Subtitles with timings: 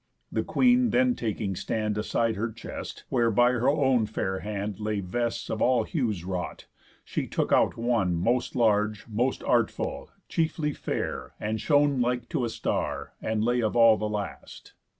[0.31, 4.99] The queen then taking stand Aside her chest, where by her own fair hand Lay
[4.99, 6.65] vests of all hues wrought,
[7.05, 12.49] she took out one Most large, most artful, chiefly fair, and shone Like to a
[12.49, 14.73] star, and lay of all the last.